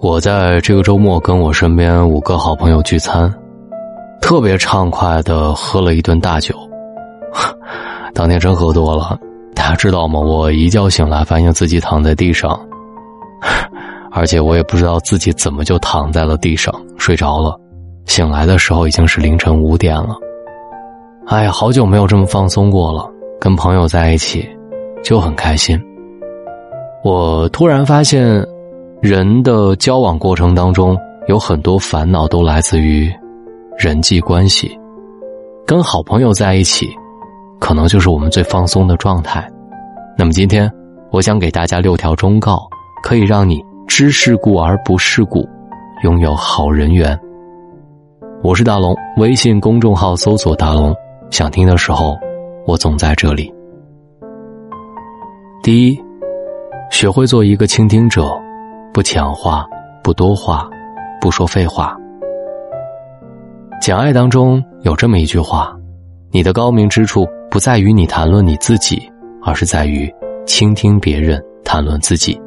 [0.00, 3.32] 我在这个周末跟我身边五个好朋友聚餐，
[4.20, 6.54] 特别畅快的喝了一顿大酒。
[8.14, 9.18] 当天真喝多了，
[9.56, 10.20] 大家知道吗？
[10.20, 12.56] 我一觉醒来，发现自己躺在地上，
[14.12, 17.58] 而且我也不知道自己怎么就躺在了地上睡着了。
[18.04, 20.14] 醒来的时候已经是凌晨五点了。
[21.26, 23.04] 哎呀，好久没有这么放松过了，
[23.40, 24.48] 跟朋友在一起
[25.02, 25.76] 就很开心。
[27.02, 28.46] 我突然发现。
[29.08, 30.94] 人的交往过程当中，
[31.28, 33.10] 有很多烦恼都来自于
[33.78, 34.78] 人际关系。
[35.66, 36.94] 跟好朋友在一起，
[37.58, 39.50] 可能就是我们最放松的状态。
[40.14, 40.70] 那么今天，
[41.10, 42.68] 我想给大家六条忠告，
[43.02, 45.48] 可以让你知世故而不世故，
[46.04, 47.18] 拥有好人缘。
[48.42, 50.94] 我是大龙，微信公众号搜索“大龙”，
[51.32, 52.14] 想听的时候，
[52.66, 53.50] 我总在这里。
[55.62, 55.98] 第一，
[56.90, 58.38] 学会做一个倾听者。
[58.92, 59.66] 不抢话，
[60.02, 60.68] 不多话，
[61.20, 61.96] 不说废话。
[63.80, 65.76] 讲爱当中有这么一句话：
[66.30, 69.00] 你的高明之处不在于你谈论你自己，
[69.42, 70.12] 而是在于
[70.46, 72.40] 倾听别人谈论自己。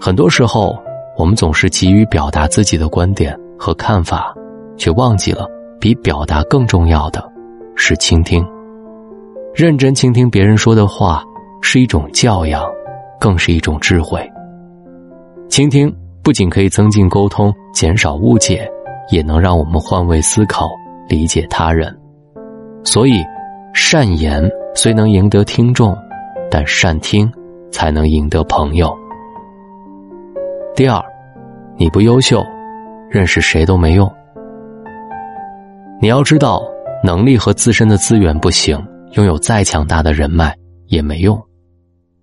[0.00, 0.76] 很多时候，
[1.16, 4.34] 我们总是急于表达自己的观点和看法，
[4.76, 5.46] 却忘记了
[5.78, 7.22] 比表达更重要的
[7.76, 8.44] 是倾听。
[9.54, 11.22] 认真倾听别人说的话，
[11.60, 12.64] 是一种教养，
[13.20, 14.31] 更是一种智慧。
[15.52, 18.66] 倾听不仅可以增进沟通、减少误解，
[19.10, 20.70] 也能让我们换位思考、
[21.10, 21.94] 理解他人。
[22.84, 23.22] 所以，
[23.74, 24.42] 善言
[24.74, 25.94] 虽能赢得听众，
[26.50, 27.30] 但善听
[27.70, 28.96] 才能赢得朋友。
[30.74, 31.04] 第二，
[31.76, 32.42] 你不优秀，
[33.10, 34.10] 认识谁都没用。
[36.00, 36.62] 你要知道，
[37.04, 38.82] 能力和自身的资源不行，
[39.16, 41.38] 拥有再强大的人脉也没用。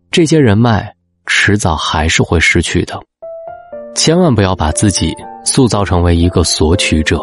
[0.09, 0.91] 这些人脉
[1.27, 2.99] 迟早还是会失去的。
[3.99, 7.19] 千万不要把自己塑造成为一个索取者，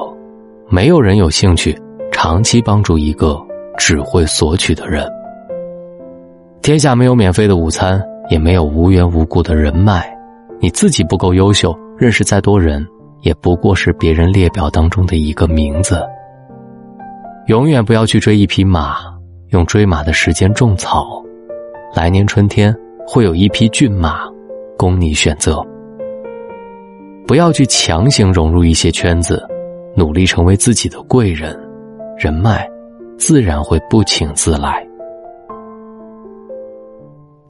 [0.68, 1.74] 没有人有兴趣
[2.12, 3.40] 长期帮助一个
[3.78, 5.10] 只会索取的人。
[6.60, 10.06] 天下没有免费的午餐，也没有无缘无故的人脉。
[10.60, 12.86] 你自己不够优秀，认识再多人，
[13.22, 16.06] 也不过是别人列表当中的一个名字。
[17.46, 18.98] 永远不要去追一匹马，
[19.48, 21.24] 用追马的时间种草，
[21.94, 22.76] 来年春天
[23.08, 24.28] 会有一匹骏马
[24.76, 25.66] 供你选择。
[27.26, 29.44] 不要去强行融入一些圈子，
[29.96, 31.58] 努力成为自己的贵人，
[32.16, 32.68] 人脉
[33.18, 34.86] 自然会不请自来。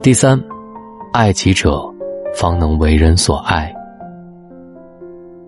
[0.01, 0.41] 第三，
[1.13, 1.83] 爱己者
[2.33, 3.71] 方能为人所爱。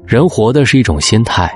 [0.05, 1.51] 人活的是一种心态，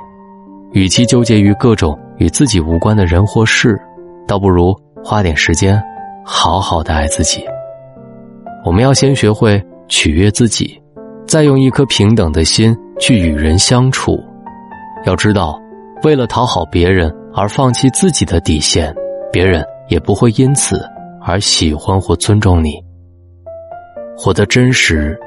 [0.72, 3.80] 与其纠结于各种与自己无关的人或事，
[4.28, 5.80] 倒不如花点时间
[6.26, 7.46] 好好的爱自己。
[8.66, 10.83] 我们要先学会取悦自己。
[11.34, 14.24] 再用一颗平等的心去与人相处，
[15.04, 15.60] 要知道，
[16.04, 18.94] 为了讨好别人而放弃自己的底线，
[19.32, 20.88] 别人也不会因此
[21.24, 22.74] 而喜欢或尊重你。
[24.16, 25.18] 活得真实、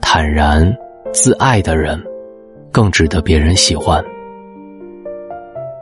[0.00, 0.72] 坦然、
[1.12, 2.00] 自爱的人，
[2.70, 4.00] 更值得别人喜欢。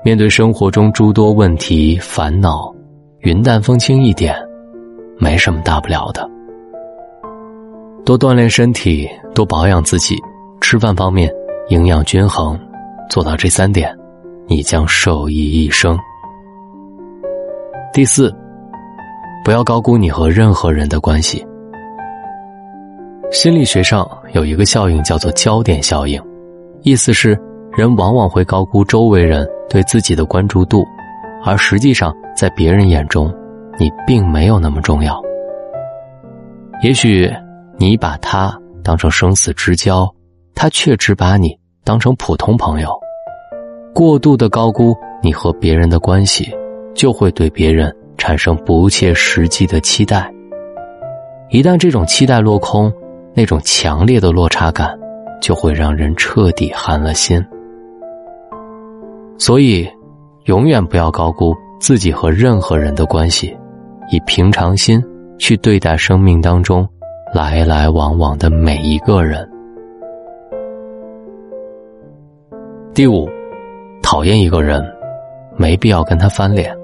[0.02, 2.74] 面对生活中诸多问题、烦恼，
[3.18, 4.34] 云淡风轻一点，
[5.18, 6.26] 没什么大不了的。
[8.04, 10.16] 多锻炼身体，多保养自己。
[10.60, 11.30] 吃饭方面，
[11.68, 12.58] 营养均衡，
[13.08, 13.96] 做到这三点，
[14.46, 15.98] 你将受益一生。
[17.92, 18.34] 第四，
[19.44, 21.44] 不要高估你和任何人的关系。
[23.30, 26.20] 心理学上有一个效应叫做焦点效应，
[26.82, 27.38] 意思是
[27.72, 30.84] 人往往会高估周围人对自己的关注度，
[31.44, 33.32] 而实际上在别人眼中，
[33.78, 35.20] 你并没有那么重要。
[36.82, 37.32] 也许。
[37.80, 38.54] 你把他
[38.84, 40.06] 当成生死之交，
[40.54, 42.90] 他却只把你当成普通朋友。
[43.94, 46.54] 过度的高估你和别人的关系，
[46.94, 50.30] 就会对别人产生不切实际的期待。
[51.48, 52.92] 一旦这种期待落空，
[53.32, 54.94] 那种强烈的落差感，
[55.40, 57.42] 就会让人彻底寒了心。
[59.38, 59.88] 所以，
[60.44, 63.56] 永远不要高估自己和任何人的关系，
[64.10, 65.02] 以平常心
[65.38, 66.86] 去对待生命当中。
[67.32, 69.48] 来来往往的每一个人。
[72.92, 73.28] 第五，
[74.02, 74.84] 讨厌一个人，
[75.56, 76.76] 没必要跟他翻脸。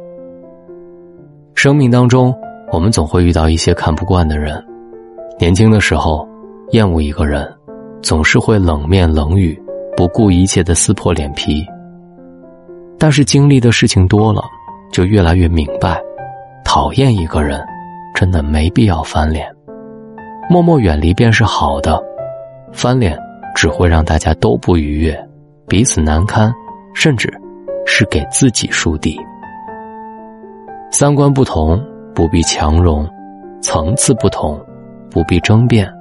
[1.54, 2.32] 生命当中，
[2.70, 4.64] 我们总会遇到一些看不惯的人。
[5.36, 6.26] 年轻的时候，
[6.70, 7.52] 厌恶一个人，
[8.00, 9.60] 总是会冷面冷语，
[9.96, 11.66] 不顾一切的撕破脸皮。
[12.98, 14.42] 但是经历的事情多了，
[14.92, 16.00] 就越来越明白，
[16.64, 17.60] 讨厌一个人，
[18.14, 19.55] 真的没必要翻脸。
[20.48, 22.00] 默默远离便是好的，
[22.72, 23.18] 翻脸
[23.54, 25.28] 只会让大家都不愉悦，
[25.66, 26.52] 彼此难堪，
[26.94, 27.28] 甚至
[27.84, 29.18] 是给自己树敌。
[30.90, 31.82] 三观不同
[32.14, 33.08] 不必强融，
[33.60, 34.58] 层次不同
[35.10, 35.92] 不必争辩，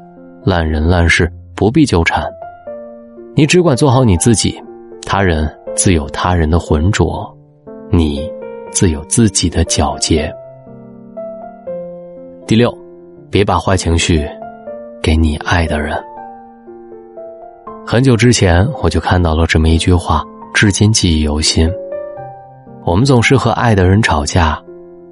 [0.44, 2.24] 烂人烂事不必纠缠。
[3.36, 4.62] 你只管做好你自己，
[5.08, 7.36] 他人自有他人的浑浊，
[7.90, 8.32] 你
[8.72, 10.32] 自有自己的皎洁。
[12.48, 12.72] 第六，
[13.30, 14.26] 别把坏情绪
[15.06, 15.96] 给你爱的人。
[17.86, 21.72] 很久之前我就看到了这么一句话，至今记忆犹新。
[22.84, 24.60] 我们总是和爱的人吵架，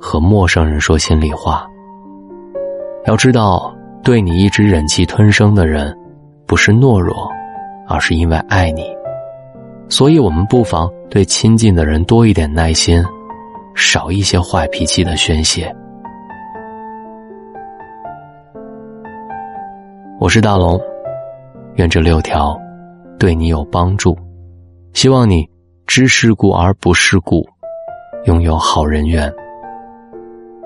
[0.02, 1.64] 和陌生人说心里话。
[3.06, 3.72] 要知道，
[4.04, 5.96] 对你一直忍气吞声的人，
[6.48, 7.32] 不是懦弱。
[7.88, 8.84] 而是因为爱你，
[9.90, 13.04] 所以我们不妨对亲近的人多一点耐心，
[13.76, 15.72] 少一些坏脾气的宣泄。
[20.24, 20.80] 我是大龙，
[21.76, 22.58] 愿这六条
[23.20, 24.18] 对你有帮助。
[24.94, 25.46] 希望你
[25.86, 27.46] 知世故而不世故，
[28.24, 29.30] 拥有好人缘。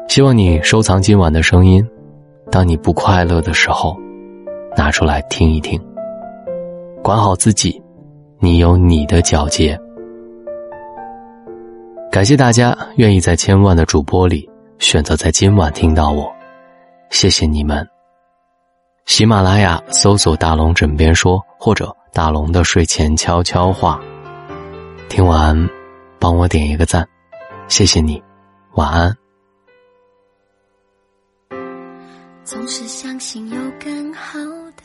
[0.07, 1.83] 希望你收藏今晚的声音，
[2.51, 3.98] 当你不快乐的时候，
[4.75, 5.81] 拿出来听一听。
[7.01, 7.81] 管好自己，
[8.38, 9.75] 你有你的皎洁。
[12.12, 16.31] 感谢大家愿意在千万的主播里选择在今晚听到我，
[17.09, 17.96] 谢谢你们。
[19.07, 24.00] 喜马拉雅搜索“大龙枕边说”或者“大龙的睡前悄悄话”，
[25.07, 25.57] 听完
[26.19, 27.07] 帮我点一个赞，
[27.69, 28.21] 谢谢你，
[28.74, 29.15] 晚安。
[32.44, 34.38] 总是相信有更好
[34.75, 34.83] 的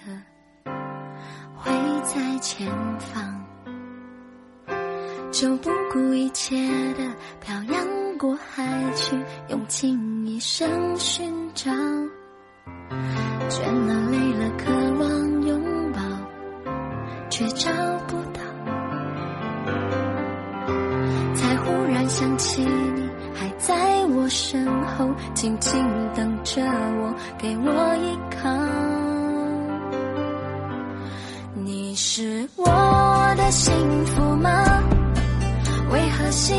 [1.57, 1.71] 会。
[2.05, 3.41] 在前方，
[5.31, 6.57] 就不顾一切
[6.95, 7.11] 的
[7.41, 9.17] 漂洋过海去，
[9.49, 11.71] 用尽一生寻找。
[13.49, 14.02] 倦了
[22.23, 25.85] 想起你还在我身后，静静
[26.15, 28.49] 等着我，给我依靠。
[31.53, 32.65] 你是我
[33.37, 33.75] 的幸
[34.07, 34.49] 福吗？
[35.91, 36.57] 为何心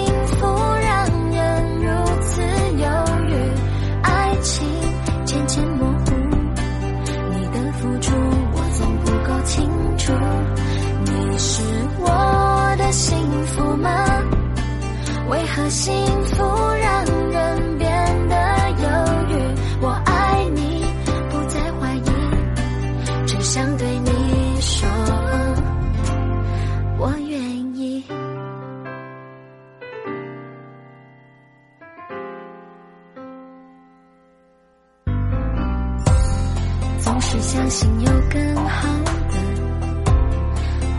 [37.13, 39.38] 总是相信有更好的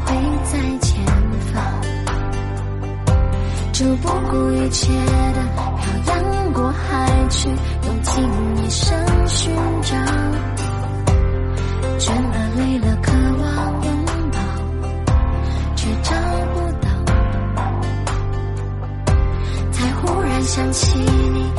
[0.05, 0.15] 会
[0.45, 1.05] 在前
[1.53, 1.61] 方，
[3.73, 8.23] 就不顾一切的漂洋过海去，用尽
[8.65, 8.97] 一生
[9.27, 9.53] 寻
[9.83, 9.97] 找。
[11.99, 13.11] 倦了累了，渴
[13.43, 14.39] 望拥抱，
[15.75, 16.15] 却找
[16.55, 16.87] 不到。
[19.73, 21.51] 才忽然想起你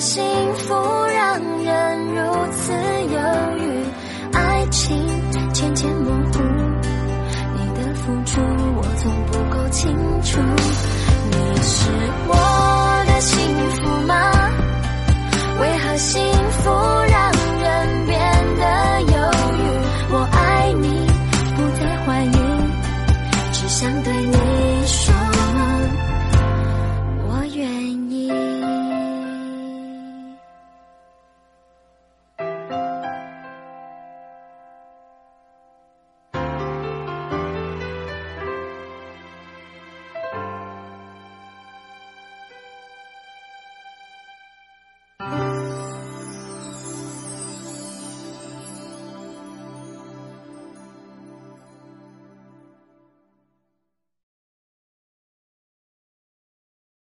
[0.00, 0.74] 幸福
[1.14, 2.22] 让人如
[2.52, 3.18] 此犹
[3.58, 3.84] 豫，
[4.32, 4.96] 爱情
[5.52, 6.38] 渐渐模糊，
[7.54, 8.40] 你的付出
[8.76, 10.40] 我总不够清楚。
[11.30, 11.90] 你是
[12.28, 12.34] 我
[13.06, 13.36] 的幸
[13.72, 14.14] 福吗？
[15.60, 16.99] 为何幸福？